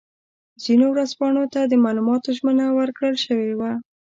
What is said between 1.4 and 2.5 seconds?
ته د معلوماتو